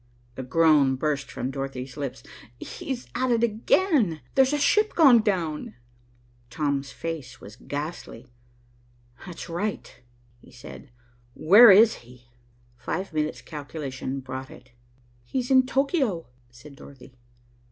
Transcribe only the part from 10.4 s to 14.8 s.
said. "Where is he?" Five minute's calculation brought it.